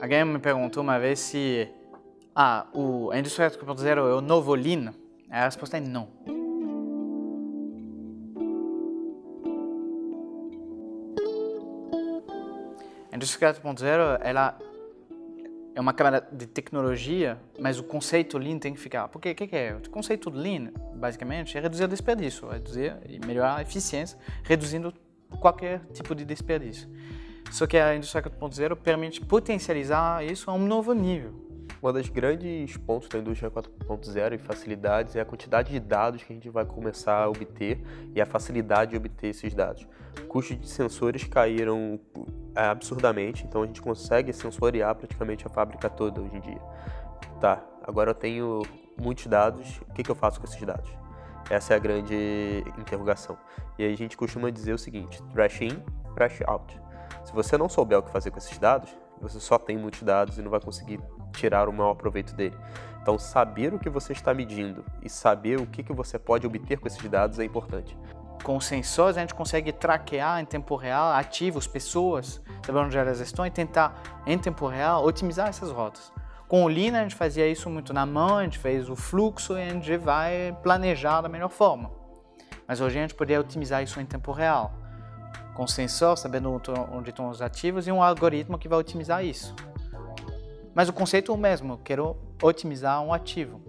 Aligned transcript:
Alguém 0.00 0.24
me 0.24 0.38
perguntou 0.38 0.82
uma 0.82 0.98
vez 0.98 1.20
se 1.20 1.68
ah, 2.34 2.66
o, 2.74 3.10
a 3.10 3.18
indústria 3.18 3.50
4.0 3.50 3.86
é 3.86 4.14
o 4.14 4.20
novo 4.20 4.54
Lean. 4.54 4.92
A 5.30 5.44
resposta 5.44 5.76
é 5.76 5.80
não. 5.80 6.08
A 13.10 13.16
indústria 13.16 13.54
4.0 13.54 14.18
ela 14.20 14.58
é 15.74 15.80
uma 15.80 15.92
camada 15.92 16.26
de 16.32 16.46
tecnologia, 16.46 17.38
mas 17.58 17.78
o 17.78 17.84
conceito 17.84 18.36
Lean 18.36 18.58
tem 18.58 18.74
que 18.74 18.80
ficar. 18.80 19.08
Porque 19.08 19.30
o 19.30 19.34
que, 19.34 19.46
que, 19.46 19.56
é? 19.56 19.74
O 19.74 19.90
conceito 19.90 20.28
Lean, 20.28 20.72
basicamente, 20.96 21.56
é 21.56 21.60
reduzir 21.60 21.86
desperdício, 21.86 22.48
reduzir 22.48 22.96
e 23.08 23.24
melhorar 23.24 23.56
a 23.56 23.62
eficiência, 23.62 24.18
reduzindo 24.42 24.92
qualquer 25.40 25.80
tipo 25.92 26.14
de 26.14 26.24
desperdício. 26.24 26.88
Só 27.50 27.66
que 27.66 27.76
a 27.76 27.94
indústria 27.94 28.22
4.0 28.22 28.76
permite 28.76 29.20
potencializar 29.20 30.24
isso 30.24 30.50
a 30.50 30.54
um 30.54 30.66
novo 30.66 30.92
nível. 30.92 31.44
Um 31.82 31.92
dos 31.92 32.08
grandes 32.08 32.78
pontos 32.78 33.10
da 33.10 33.18
indústria 33.18 33.50
4.0 33.50 34.34
e 34.34 34.38
facilidades 34.38 35.16
é 35.16 35.20
a 35.20 35.24
quantidade 35.24 35.70
de 35.70 35.78
dados 35.78 36.22
que 36.22 36.32
a 36.32 36.34
gente 36.34 36.48
vai 36.48 36.64
começar 36.64 37.24
a 37.24 37.28
obter 37.28 37.78
e 38.14 38.22
a 38.22 38.26
facilidade 38.26 38.92
de 38.92 38.96
obter 38.96 39.28
esses 39.28 39.52
dados. 39.52 39.86
Custos 40.26 40.58
de 40.58 40.66
sensores 40.66 41.24
caíram 41.24 42.00
é, 42.56 42.64
absurdamente, 42.64 43.44
então 43.44 43.62
a 43.62 43.66
gente 43.66 43.82
consegue 43.82 44.32
sensoriar 44.32 44.94
praticamente 44.94 45.46
a 45.46 45.50
fábrica 45.50 45.90
toda 45.90 46.22
hoje 46.22 46.34
em 46.34 46.40
dia. 46.40 46.60
Tá, 47.38 47.62
agora 47.82 48.10
eu 48.10 48.14
tenho 48.14 48.62
muitos 48.96 49.26
dados, 49.26 49.82
o 49.82 49.92
que, 49.92 50.02
que 50.02 50.10
eu 50.10 50.14
faço 50.14 50.40
com 50.40 50.46
esses 50.46 50.62
dados? 50.62 50.90
Essa 51.50 51.74
é 51.74 51.76
a 51.76 51.78
grande 51.78 52.64
interrogação. 52.78 53.36
E 53.78 53.84
a 53.84 53.94
gente 53.94 54.16
costuma 54.16 54.48
dizer 54.50 54.72
o 54.72 54.78
seguinte: 54.78 55.22
trash 55.34 55.60
in, 55.60 55.82
trash 56.14 56.40
out. 56.46 56.83
Se 57.24 57.32
você 57.32 57.56
não 57.56 57.68
souber 57.68 57.98
o 57.98 58.02
que 58.02 58.10
fazer 58.10 58.30
com 58.30 58.38
esses 58.38 58.58
dados, 58.58 58.90
você 59.20 59.38
só 59.38 59.58
tem 59.58 59.76
muitos 59.76 60.02
dados 60.02 60.38
e 60.38 60.42
não 60.42 60.50
vai 60.50 60.60
conseguir 60.60 61.00
tirar 61.32 61.68
o 61.68 61.72
maior 61.72 61.94
proveito 61.94 62.34
dele. 62.34 62.56
Então, 63.00 63.18
saber 63.18 63.74
o 63.74 63.78
que 63.78 63.90
você 63.90 64.12
está 64.12 64.32
medindo 64.32 64.84
e 65.02 65.10
saber 65.10 65.60
o 65.60 65.66
que, 65.66 65.82
que 65.82 65.92
você 65.92 66.18
pode 66.18 66.46
obter 66.46 66.78
com 66.78 66.86
esses 66.86 67.02
dados 67.08 67.38
é 67.38 67.44
importante. 67.44 67.96
Com 68.42 68.60
sensores, 68.60 69.16
a 69.16 69.20
gente 69.20 69.34
consegue 69.34 69.72
traquear 69.72 70.40
em 70.40 70.44
tempo 70.44 70.74
real 70.76 71.12
ativos, 71.12 71.66
pessoas, 71.66 72.40
saber 72.64 72.78
onde 72.78 72.96
elas 72.96 73.20
estão 73.20 73.46
e 73.46 73.50
tentar, 73.50 73.94
em 74.26 74.38
tempo 74.38 74.66
real, 74.66 75.04
otimizar 75.04 75.48
essas 75.48 75.70
rotas. 75.70 76.12
Com 76.48 76.64
o 76.64 76.68
Lean, 76.68 76.98
a 76.98 77.02
gente 77.02 77.14
fazia 77.14 77.48
isso 77.48 77.68
muito 77.70 77.92
na 77.92 78.04
mão, 78.04 78.36
a 78.36 78.44
gente 78.44 78.58
fez 78.58 78.88
o 78.88 78.96
fluxo 78.96 79.54
e 79.54 79.62
a 79.62 79.68
gente 79.70 79.96
vai 79.96 80.56
planejar 80.62 81.22
da 81.22 81.28
melhor 81.28 81.48
forma. 81.48 81.90
Mas 82.66 82.80
hoje 82.80 82.98
a 82.98 83.02
gente 83.02 83.14
poderia 83.14 83.40
otimizar 83.40 83.82
isso 83.82 84.00
em 84.00 84.06
tempo 84.06 84.30
real. 84.32 84.72
Com 85.54 85.66
sensor, 85.66 86.16
sabendo 86.18 86.60
onde 86.90 87.10
estão 87.10 87.28
os 87.28 87.40
ativos 87.40 87.86
e 87.86 87.92
um 87.92 88.02
algoritmo 88.02 88.58
que 88.58 88.68
vai 88.68 88.78
otimizar 88.78 89.24
isso. 89.24 89.54
Mas 90.74 90.88
o 90.88 90.92
conceito 90.92 91.30
é 91.30 91.34
o 91.34 91.38
mesmo, 91.38 91.78
quero 91.78 92.16
otimizar 92.42 93.00
um 93.02 93.12
ativo. 93.12 93.60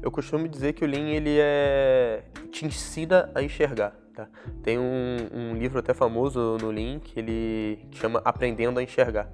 Eu 0.00 0.10
costumo 0.10 0.46
dizer 0.46 0.72
que 0.72 0.84
o 0.84 0.86
Lean 0.86 1.08
ele 1.08 1.36
é 1.40 2.22
te 2.52 2.64
ensina 2.64 3.30
a 3.34 3.42
enxergar. 3.42 3.92
Tá? 4.14 4.28
Tem 4.62 4.78
um, 4.78 5.16
um 5.32 5.54
livro 5.54 5.78
até 5.78 5.92
famoso 5.92 6.56
no 6.58 6.70
Lean 6.70 6.98
que 7.00 7.18
ele 7.20 7.86
chama 7.92 8.22
Aprendendo 8.24 8.78
a 8.78 8.82
Enxergar. 8.82 9.30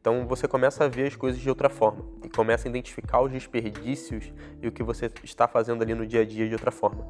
Então 0.00 0.26
você 0.26 0.48
começa 0.48 0.84
a 0.84 0.88
ver 0.88 1.06
as 1.06 1.16
coisas 1.16 1.40
de 1.40 1.48
outra 1.48 1.68
forma 1.68 2.04
e 2.24 2.28
começa 2.28 2.66
a 2.66 2.70
identificar 2.70 3.20
os 3.20 3.30
desperdícios 3.30 4.32
e 4.62 4.66
o 4.66 4.72
que 4.72 4.82
você 4.82 5.10
está 5.22 5.46
fazendo 5.46 5.82
ali 5.82 5.94
no 5.94 6.06
dia 6.06 6.22
a 6.22 6.24
dia 6.24 6.46
de 6.46 6.54
outra 6.54 6.70
forma. 6.70 7.06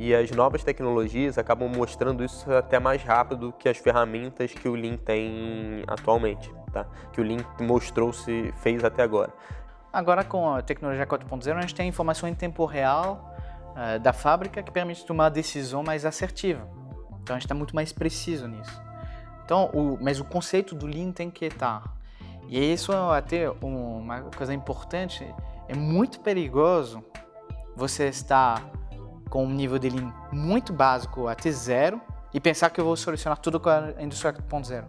E 0.00 0.14
as 0.14 0.30
novas 0.30 0.64
tecnologias 0.64 1.36
acabam 1.36 1.68
mostrando 1.68 2.24
isso 2.24 2.50
até 2.50 2.80
mais 2.80 3.02
rápido 3.02 3.52
que 3.58 3.68
as 3.68 3.76
ferramentas 3.76 4.50
que 4.50 4.66
o 4.66 4.74
Lean 4.74 4.96
tem 4.96 5.84
atualmente, 5.86 6.50
tá? 6.72 6.86
Que 7.12 7.20
o 7.20 7.24
Lean 7.24 7.44
mostrou-se, 7.60 8.50
fez 8.62 8.82
até 8.82 9.02
agora. 9.02 9.30
Agora 9.92 10.24
com 10.24 10.54
a 10.54 10.62
tecnologia 10.62 11.06
4.0 11.06 11.54
a 11.54 11.60
gente 11.60 11.74
tem 11.74 11.86
informação 11.86 12.26
em 12.26 12.34
tempo 12.34 12.64
real 12.64 13.30
uh, 13.76 14.00
da 14.00 14.14
fábrica 14.14 14.62
que 14.62 14.70
permite 14.70 15.04
tomar 15.04 15.24
uma 15.24 15.30
decisão 15.30 15.82
mais 15.82 16.06
assertiva. 16.06 16.66
Então 17.22 17.36
a 17.36 17.38
gente 17.38 17.44
está 17.44 17.54
muito 17.54 17.74
mais 17.76 17.92
preciso 17.92 18.48
nisso. 18.48 18.82
Então, 19.44 19.66
o, 19.74 19.98
mas 20.00 20.18
o 20.18 20.24
conceito 20.24 20.74
do 20.74 20.86
Lean 20.86 21.12
tem 21.12 21.30
que 21.30 21.44
estar. 21.44 21.94
E 22.48 22.72
isso 22.72 22.90
é 22.90 23.18
até 23.18 23.50
uma 23.60 24.22
coisa 24.34 24.54
importante. 24.54 25.26
É 25.68 25.74
muito 25.74 26.20
perigoso 26.20 27.04
você 27.76 28.08
estar 28.08 28.79
com 29.30 29.44
um 29.44 29.50
nível 29.50 29.78
de 29.78 29.88
Lean 29.88 30.12
muito 30.32 30.72
básico 30.72 31.28
até 31.28 31.50
zero 31.50 32.00
e 32.34 32.40
pensar 32.40 32.68
que 32.70 32.80
eu 32.80 32.84
vou 32.84 32.96
solucionar 32.96 33.38
tudo 33.38 33.58
com 33.58 33.70
a 33.70 33.94
indústria 34.02 34.32
4.0. 34.32 34.84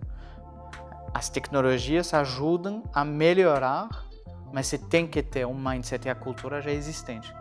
As 1.13 1.29
tecnologias 1.29 2.13
ajudam 2.13 2.83
a 2.93 3.05
melhorar, 3.05 4.05
mas 4.51 4.67
você 4.67 4.77
tem 4.77 5.07
que 5.07 5.21
ter 5.21 5.45
um 5.45 5.53
mindset 5.53 6.07
e 6.07 6.09
a 6.09 6.15
cultura 6.15 6.61
já 6.61 6.71
existente. 6.71 7.33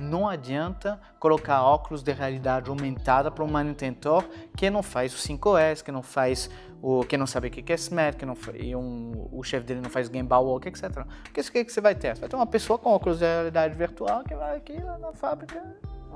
Não 0.00 0.28
adianta 0.28 1.00
colocar 1.18 1.62
óculos 1.62 2.02
de 2.02 2.12
realidade 2.12 2.70
aumentada 2.70 3.30
para 3.30 3.44
um 3.44 3.48
manutentor 3.48 4.24
que 4.56 4.70
não 4.70 4.82
faz 4.82 5.12
o 5.12 5.16
5S, 5.16 5.82
que 5.82 5.90
não 5.90 6.02
faz 6.02 6.48
o 6.80 7.04
que 7.04 7.16
não 7.16 7.26
sabe 7.26 7.48
o 7.48 7.50
que 7.50 7.72
é 7.72 7.76
SMART, 7.76 8.16
que 8.16 8.24
não 8.24 8.36
e 8.54 8.76
um, 8.76 9.28
o 9.32 9.42
chefe 9.42 9.66
dele 9.66 9.80
não 9.80 9.90
faz 9.90 10.06
Gimbal 10.06 10.46
Walk, 10.46 10.68
etc. 10.68 11.04
Porque 11.24 11.40
isso 11.40 11.50
que, 11.50 11.64
que 11.64 11.72
você 11.72 11.80
vai 11.80 11.96
ter? 11.96 12.14
Você 12.14 12.20
vai 12.20 12.28
ter 12.28 12.36
uma 12.36 12.46
pessoa 12.46 12.78
com 12.78 12.90
óculos 12.90 13.18
de 13.18 13.24
realidade 13.24 13.76
virtual 13.76 14.22
que 14.22 14.36
vai 14.36 14.56
aqui 14.56 14.74
na 14.74 15.12
fábrica 15.12 15.60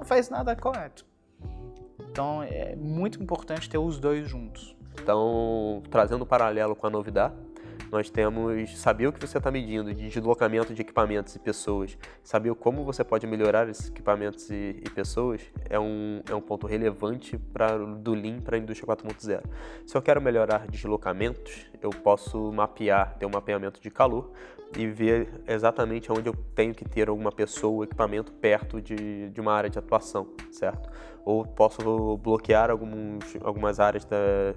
não 0.03 0.05
faz 0.05 0.29
nada 0.29 0.55
correto. 0.57 1.07
Então 2.11 2.43
é 2.43 2.75
muito 2.75 3.23
importante 3.23 3.71
ter 3.71 3.79
os 3.79 3.99
dois 3.99 4.29
juntos. 4.29 4.77
Então, 5.01 5.83
trazendo 5.91 6.25
um 6.25 6.27
paralelo 6.27 6.77
com 6.77 6.87
a 6.87 6.91
novidade, 6.91 7.35
nós 7.93 8.09
temos 8.09 8.79
saber 8.79 9.07
o 9.07 9.13
que 9.13 9.21
você 9.21 9.37
está 9.37 9.51
medindo 9.51 9.93
de 9.93 10.09
deslocamento 10.09 10.73
de 10.73 10.81
equipamentos 10.81 11.37
e 11.37 11.39
pessoas, 11.39 11.99
saber 12.25 12.55
como 12.55 12.85
você 12.85 13.05
pode 13.05 13.27
melhorar 13.27 13.69
esses 13.69 13.89
equipamentos 13.89 14.49
e, 14.49 14.81
e 14.83 14.91
pessoas 14.91 15.43
é 15.69 15.79
um, 15.79 16.23
é 16.27 16.35
um 16.35 16.41
ponto 16.41 16.67
relevante 16.67 17.37
para 17.37 17.77
do 17.77 18.15
Lean 18.15 18.41
para 18.41 18.57
a 18.57 18.59
indústria 18.59 18.97
4.0. 18.97 19.43
Se 19.87 19.95
eu 19.95 20.01
quero 20.01 20.23
melhorar 20.23 20.67
deslocamentos, 20.69 21.67
eu 21.83 21.91
posso 21.91 22.51
mapear, 22.51 23.15
ter 23.19 23.27
um 23.27 23.31
mapeamento 23.31 23.79
de 23.79 23.91
calor 23.91 24.33
e 24.75 24.87
ver 24.87 25.29
exatamente 25.47 26.11
onde 26.11 26.31
eu 26.31 26.35
tenho 26.55 26.75
que 26.75 26.87
ter 26.87 27.11
alguma 27.11 27.31
pessoa 27.31 27.85
equipamento 27.85 28.33
perto 28.33 28.81
de, 28.81 29.29
de 29.29 29.39
uma 29.39 29.53
área 29.53 29.69
de 29.69 29.79
atuação, 29.79 30.29
certo? 30.51 30.91
Ou 31.27 31.45
posso 31.45 32.17
bloquear 32.17 32.71
alguns, 32.71 33.37
algumas 33.43 33.79
áreas 33.79 34.07
da, 34.07 34.55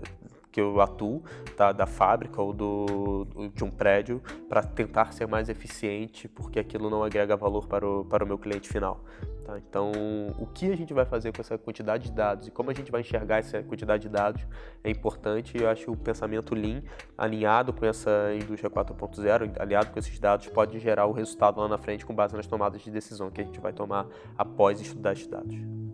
que 0.56 0.62
eu 0.62 0.80
atuo, 0.80 1.22
tá, 1.58 1.74
da 1.74 1.86
fábrica 1.86 2.42
ou 2.42 2.54
do, 2.54 3.28
de 3.54 3.62
um 3.62 3.70
prédio, 3.70 4.22
para 4.48 4.64
tentar 4.64 5.12
ser 5.12 5.28
mais 5.28 5.50
eficiente, 5.50 6.30
porque 6.30 6.58
aquilo 6.58 6.90
não 6.90 7.04
agrega 7.04 7.36
valor 7.36 7.68
para 7.68 7.86
o, 7.86 8.06
para 8.06 8.24
o 8.24 8.28
meu 8.28 8.38
cliente 8.38 8.70
final. 8.70 9.04
Tá? 9.44 9.58
Então, 9.58 9.92
o 10.40 10.48
que 10.48 10.72
a 10.72 10.78
gente 10.78 10.94
vai 10.94 11.04
fazer 11.04 11.34
com 11.34 11.42
essa 11.42 11.58
quantidade 11.58 12.06
de 12.06 12.14
dados 12.14 12.48
e 12.48 12.52
como 12.52 12.72
a 12.72 12.74
gente 12.74 12.90
vai 12.90 13.02
enxergar 13.02 13.40
essa 13.40 13.62
quantidade 13.64 14.04
de 14.04 14.10
dados 14.10 14.48
é 14.82 14.90
importante. 14.90 15.62
Eu 15.62 15.70
acho 15.70 15.84
que 15.84 15.92
o 15.92 15.98
pensamento 15.98 16.56
Lean, 16.56 16.82
alinhado 17.18 17.74
com 17.74 17.86
essa 17.86 18.34
indústria 18.34 18.70
4.0, 18.70 19.60
aliado 19.60 19.92
com 19.92 20.00
esses 20.00 20.18
dados, 20.18 20.48
pode 20.48 20.80
gerar 20.80 21.06
o 21.06 21.12
resultado 21.12 21.60
lá 21.60 21.68
na 21.68 21.78
frente 21.78 22.06
com 22.06 22.16
base 22.16 22.34
nas 22.34 22.48
tomadas 22.48 22.82
de 22.82 22.90
decisão 22.90 23.30
que 23.30 23.42
a 23.42 23.44
gente 23.44 23.60
vai 23.60 23.74
tomar 23.74 24.08
após 24.38 24.80
estudar 24.80 25.12
esses 25.12 25.28
dados. 25.28 25.85